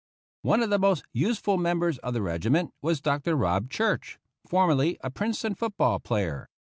One 0.41 0.63
of 0.63 0.71
the 0.71 0.79
most 0.79 1.03
useful 1.13 1.59
members 1.59 1.99
of 1.99 2.15
the 2.15 2.23
regi 2.23 2.49
ment 2.49 2.73
was 2.81 3.01
Dr. 3.01 3.35
Robb 3.35 3.69
Church, 3.69 4.17
formerly 4.47 4.97
a 5.01 5.11
Princeton 5.11 5.53
foot 5.53 5.77
ball 5.77 5.99
player. 5.99 6.49